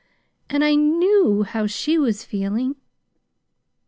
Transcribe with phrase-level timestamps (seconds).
[0.49, 2.75] And I KNEW how she was feeling."